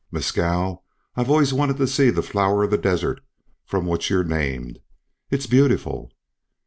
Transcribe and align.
"Mescal, 0.11 0.83
I've 1.15 1.29
always 1.29 1.53
wanted 1.53 1.77
to 1.77 1.85
see 1.85 2.09
the 2.09 2.23
Flower 2.23 2.63
of 2.63 2.71
the 2.71 2.77
Desert 2.79 3.21
from 3.67 3.85
which 3.85 4.09
you're 4.09 4.23
named. 4.23 4.79
It's 5.29 5.45
beautiful." 5.45 6.11